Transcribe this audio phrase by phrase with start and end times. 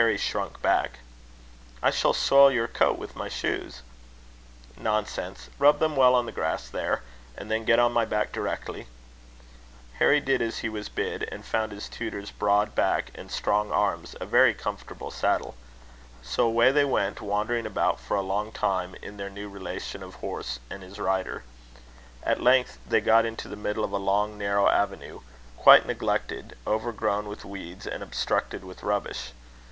[0.00, 1.00] Harry shrunk back.
[1.82, 3.82] "I shall spoil your coat with my shoes."
[4.76, 5.50] "Nonsense!
[5.58, 7.02] Rub them well on the grass there.
[7.36, 8.86] And then get on my back directly."
[9.94, 14.14] Harry did as he was bid, and found his tutor's broad back and strong arms
[14.20, 15.56] a very comfortable saddle.
[16.22, 20.14] So away they went, wandering about for a long time, in their new relation of
[20.14, 21.42] horse and his rider.
[22.22, 25.22] At length they got into the middle of a long narrow avenue,
[25.56, 29.32] quite neglected, overgrown with weeds, and obstructed with rubbish.